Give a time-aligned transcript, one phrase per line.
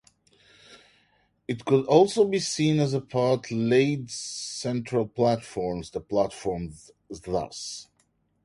[1.47, 6.89] It could also be seen as apart Laid central platforms the platforms
[7.23, 7.87] thus.